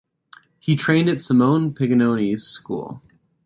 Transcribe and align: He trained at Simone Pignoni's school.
He 0.57 0.75
trained 0.75 1.09
at 1.09 1.19
Simone 1.19 1.75
Pignoni's 1.75 2.41
school. 2.41 3.03